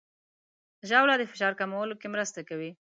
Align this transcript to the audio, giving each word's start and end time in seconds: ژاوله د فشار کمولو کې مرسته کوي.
ژاوله 0.87 1.15
د 1.17 1.23
فشار 1.31 1.53
کمولو 1.59 1.95
کې 2.01 2.07
مرسته 2.13 2.39
کوي. 2.49 2.71